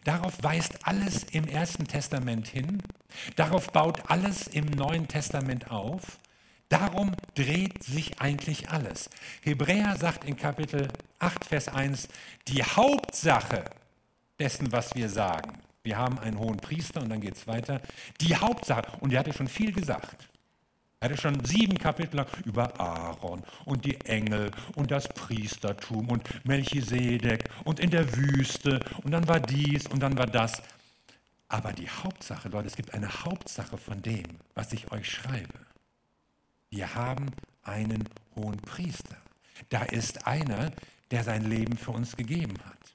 [0.04, 2.82] Darauf weist alles im Ersten Testament hin,
[3.36, 6.18] darauf baut alles im Neuen Testament auf,
[6.68, 9.10] darum dreht sich eigentlich alles.
[9.42, 12.08] Hebräer sagt in Kapitel 8, Vers 1,
[12.48, 13.64] die Hauptsache
[14.38, 17.80] dessen, was wir sagen, wir haben einen hohen Priester und dann geht es weiter.
[18.20, 20.28] Die Hauptsache, und er hatte schon viel gesagt.
[21.02, 26.44] Er hatte schon sieben Kapitel lang über Aaron und die Engel und das Priestertum und
[26.44, 30.60] Melchisedek und in der Wüste und dann war dies und dann war das.
[31.48, 35.58] Aber die Hauptsache, Leute, es gibt eine Hauptsache von dem, was ich euch schreibe.
[36.68, 37.30] Wir haben
[37.62, 39.16] einen hohen Priester.
[39.70, 40.70] Da ist einer,
[41.10, 42.94] der sein Leben für uns gegeben hat.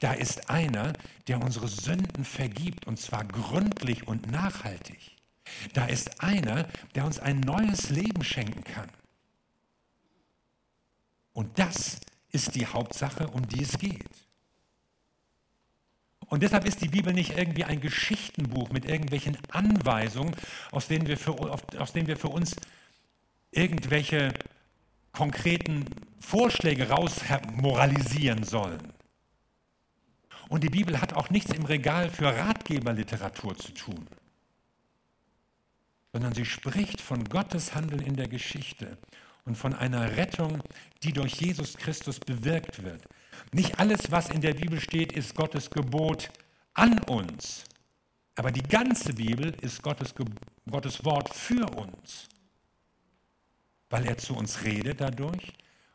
[0.00, 0.94] Da ist einer,
[1.28, 5.15] der unsere Sünden vergibt, und zwar gründlich und nachhaltig.
[5.72, 8.88] Da ist einer, der uns ein neues Leben schenken kann.
[11.32, 14.26] Und das ist die Hauptsache, um die es geht.
[16.28, 20.34] Und deshalb ist die Bibel nicht irgendwie ein Geschichtenbuch mit irgendwelchen Anweisungen,
[20.72, 21.34] aus denen wir für,
[21.78, 22.56] aus denen wir für uns
[23.52, 24.34] irgendwelche
[25.12, 25.84] konkreten
[26.18, 28.92] Vorschläge rausmoralisieren sollen.
[30.48, 34.06] Und die Bibel hat auch nichts im Regal für Ratgeberliteratur zu tun,
[36.16, 38.96] sondern sie spricht von Gottes Handeln in der Geschichte
[39.44, 40.62] und von einer Rettung,
[41.02, 43.02] die durch Jesus Christus bewirkt wird.
[43.52, 46.30] Nicht alles, was in der Bibel steht, ist Gottes Gebot
[46.72, 47.64] an uns,
[48.34, 50.14] aber die ganze Bibel ist Gottes,
[50.70, 52.28] Gottes Wort für uns,
[53.90, 55.52] weil er zu uns redet dadurch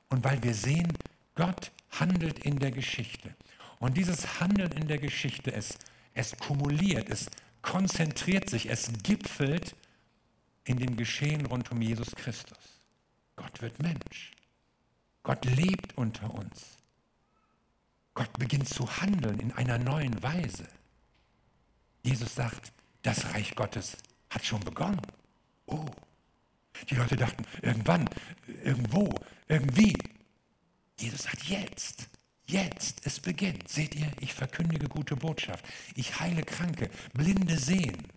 [0.10, 0.96] und weil wir sehen,
[1.34, 3.36] Gott handelt in der Geschichte.
[3.80, 5.80] Und dieses Handeln in der Geschichte, es,
[6.14, 7.26] es kumuliert, es
[7.64, 9.76] konzentriert sich, es gipfelt
[10.66, 12.80] in dem Geschehen rund um Jesus Christus.
[13.36, 14.32] Gott wird Mensch.
[15.24, 16.78] Gott lebt unter uns.
[18.14, 20.68] Gott beginnt zu handeln in einer neuen Weise.
[22.04, 22.72] Jesus sagt,
[23.04, 23.98] das Reich Gottes
[24.30, 25.02] hat schon begonnen.
[25.66, 25.86] Oh,
[26.90, 28.10] die Leute dachten, irgendwann,
[28.64, 29.14] irgendwo,
[29.48, 29.96] irgendwie.
[31.00, 32.08] Jesus sagt, jetzt.
[32.46, 33.70] Jetzt, es beginnt.
[33.70, 35.66] Seht ihr, ich verkündige gute Botschaft.
[35.96, 38.08] Ich heile Kranke, Blinde sehen,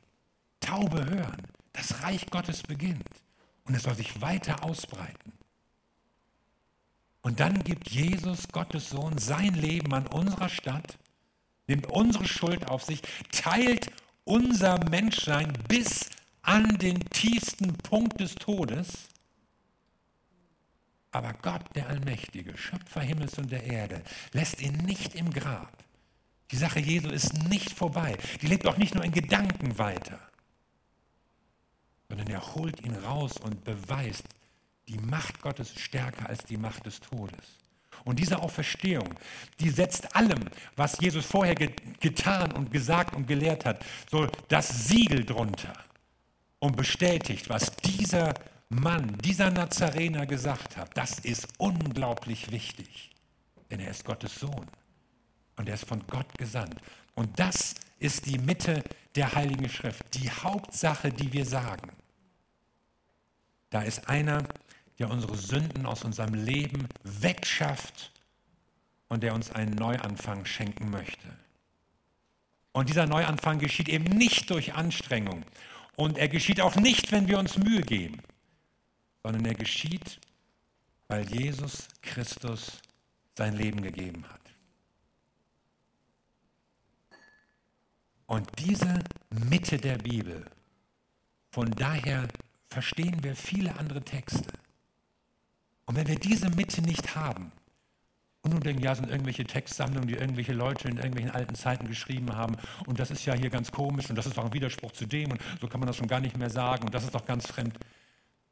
[0.58, 1.42] Taube hören.
[1.74, 3.06] Das Reich Gottes beginnt
[3.64, 5.32] und es soll sich weiter ausbreiten.
[7.20, 10.98] Und dann gibt Jesus, Gottes Sohn, sein Leben an unserer Stadt,
[11.66, 13.90] nimmt unsere Schuld auf sich, teilt
[14.24, 16.10] unser Menschsein bis
[16.42, 19.08] an den tiefsten Punkt des Todes
[21.14, 25.72] aber Gott, der Allmächtige, Schöpfer Himmels und der Erde, lässt ihn nicht im Grab.
[26.50, 28.18] Die Sache Jesu ist nicht vorbei.
[28.42, 30.18] Die lebt auch nicht nur in Gedanken weiter,
[32.14, 34.24] sondern er holt ihn raus und beweist,
[34.86, 37.58] Die Macht Gottes ist stärker als die Macht des Todes.
[38.04, 39.14] Und diese Auferstehung,
[39.58, 40.44] die setzt allem,
[40.76, 45.72] was Jesus vorher ge getan und gesagt und gelehrt hat, so das Siegel drunter
[46.60, 48.34] und bestätigt, was dieser
[48.68, 50.96] Mann, dieser Nazarener gesagt hat.
[50.96, 53.10] Das ist unglaublich wichtig,
[53.70, 54.66] denn er ist Gottes Sohn
[55.56, 56.76] und er ist von Gott gesandt.
[57.14, 58.84] Und das ist die Mitte
[59.14, 61.90] der Heiligen Schrift, die Hauptsache, die wir sagen.
[63.74, 64.46] Da ist einer,
[65.00, 68.12] der unsere Sünden aus unserem Leben wegschafft
[69.08, 71.26] und der uns einen Neuanfang schenken möchte.
[72.70, 75.44] Und dieser Neuanfang geschieht eben nicht durch Anstrengung
[75.96, 78.22] und er geschieht auch nicht, wenn wir uns Mühe geben,
[79.24, 80.20] sondern er geschieht,
[81.08, 82.80] weil Jesus Christus
[83.36, 84.40] sein Leben gegeben hat.
[88.26, 90.44] Und diese Mitte der Bibel,
[91.50, 92.28] von daher
[92.74, 94.52] verstehen wir viele andere Texte.
[95.86, 97.52] Und wenn wir diese Mitte nicht haben,
[98.42, 102.34] und nun denken, ja, sind irgendwelche Textsammlungen, die irgendwelche Leute in irgendwelchen alten Zeiten geschrieben
[102.36, 102.56] haben,
[102.86, 105.30] und das ist ja hier ganz komisch, und das ist auch ein Widerspruch zu dem,
[105.30, 107.46] und so kann man das schon gar nicht mehr sagen, und das ist doch ganz
[107.46, 107.78] fremd,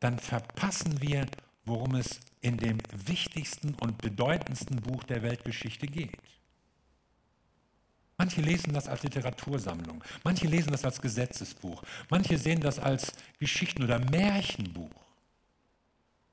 [0.00, 1.26] dann verpassen wir,
[1.64, 6.16] worum es in dem wichtigsten und bedeutendsten Buch der Weltgeschichte geht.
[8.22, 13.10] Manche lesen das als Literatursammlung, manche lesen das als Gesetzesbuch, manche sehen das als
[13.40, 14.94] Geschichten- oder Märchenbuch.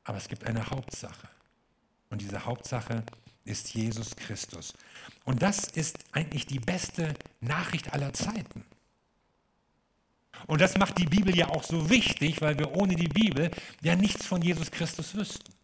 [0.03, 1.27] Aber es gibt eine Hauptsache.
[2.11, 3.01] Und diese Hauptsache
[3.43, 4.75] ist Jesus Christus.
[5.25, 8.63] Und das ist eigentlich die beste Nachricht aller Zeiten.
[10.45, 13.49] Und das macht die Bibel ja auch so wichtig, weil wir ohne die Bibel
[13.81, 15.58] ja nichts von Jesus Christus wüssten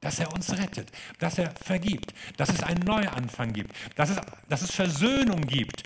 [0.00, 4.18] dass er uns rettet, dass er vergibt, dass es einen Neuanfang gibt, dass es,
[4.48, 5.82] dass es Versöhnung gibt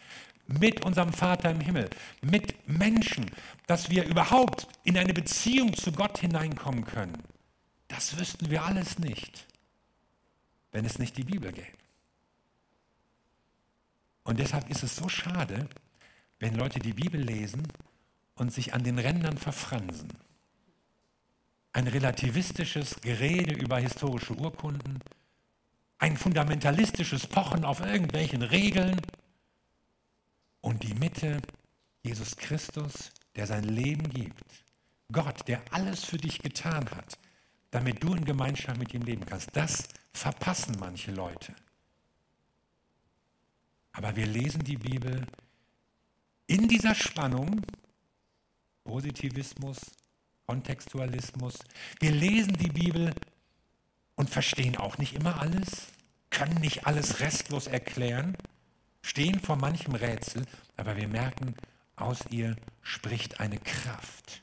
[0.46, 1.88] mit unserem Vater im Himmel,
[2.20, 3.26] mit Menschen,
[3.66, 7.22] dass wir überhaupt in eine Beziehung zu Gott hineinkommen können.
[7.88, 9.46] Das wüssten wir alles nicht,
[10.72, 11.66] wenn es nicht die Bibel gäbe.
[14.24, 15.68] Und deshalb ist es so schade,
[16.38, 17.66] wenn Leute die Bibel lesen
[18.34, 20.12] und sich an den Rändern verfransen
[21.72, 25.00] ein relativistisches Gerede über historische Urkunden,
[25.98, 29.00] ein fundamentalistisches Pochen auf irgendwelchen Regeln
[30.60, 31.40] und die Mitte,
[32.02, 34.44] Jesus Christus, der sein Leben gibt.
[35.10, 37.18] Gott, der alles für dich getan hat,
[37.70, 39.50] damit du in Gemeinschaft mit ihm leben kannst.
[39.54, 41.54] Das verpassen manche Leute.
[43.92, 45.26] Aber wir lesen die Bibel
[46.46, 47.62] in dieser Spannung,
[48.84, 49.78] Positivismus,
[50.52, 51.54] Kontextualismus.
[51.98, 53.14] Wir lesen die Bibel
[54.16, 55.86] und verstehen auch nicht immer alles,
[56.28, 58.36] können nicht alles restlos erklären,
[59.00, 60.44] stehen vor manchem Rätsel,
[60.76, 61.54] aber wir merken,
[61.96, 64.42] aus ihr spricht eine Kraft.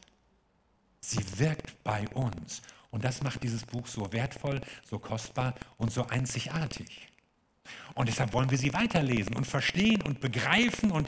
[0.99, 2.63] Sie wirkt bei uns.
[2.89, 7.07] Und das macht dieses Buch so wertvoll, so kostbar und so einzigartig.
[7.93, 11.07] Und deshalb wollen wir sie weiterlesen und verstehen und begreifen und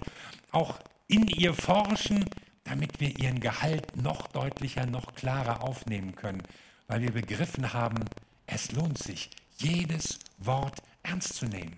[0.51, 0.77] auch
[1.07, 2.23] in ihr forschen,
[2.63, 6.43] damit wir ihren Gehalt noch deutlicher, noch klarer aufnehmen können,
[6.87, 8.05] weil wir begriffen haben,
[8.45, 11.77] es lohnt sich, jedes Wort ernst zu nehmen.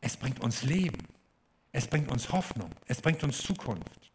[0.00, 1.06] Es bringt uns Leben,
[1.72, 4.12] es bringt uns Hoffnung, es bringt uns Zukunft.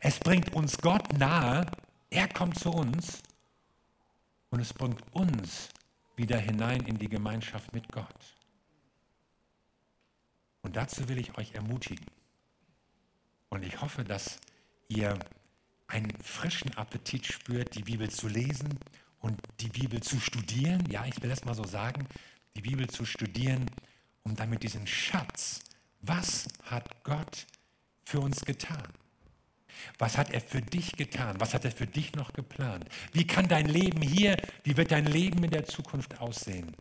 [0.00, 1.66] Es bringt uns Gott nahe,
[2.10, 3.22] er kommt zu uns
[4.50, 5.68] und es bringt uns
[6.16, 8.34] wieder hinein in die Gemeinschaft mit Gott.
[10.62, 12.06] Und dazu will ich euch ermutigen.
[13.48, 14.38] Und ich hoffe, dass
[14.88, 15.18] ihr
[15.88, 18.78] einen frischen Appetit spürt, die Bibel zu lesen
[19.20, 20.84] und die Bibel zu studieren.
[20.90, 22.06] Ja, ich will das mal so sagen,
[22.56, 23.66] die Bibel zu studieren,
[24.22, 25.60] um damit diesen Schatz,
[26.00, 27.46] was hat Gott
[28.04, 28.88] für uns getan?
[29.98, 31.38] Was hat er für dich getan?
[31.38, 32.88] Was hat er für dich noch geplant?
[33.12, 36.74] Wie kann dein Leben hier, wie wird dein Leben in der Zukunft aussehen?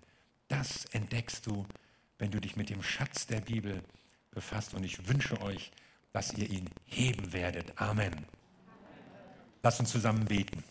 [0.47, 1.65] Das entdeckst du,
[2.17, 3.83] wenn du dich mit dem Schatz der Bibel
[4.31, 4.73] befasst.
[4.73, 5.71] Und ich wünsche euch,
[6.15, 7.73] dass ihr ihn heben werdet.
[7.75, 8.25] Amen.
[9.61, 10.63] Lasst uns zusammen beten.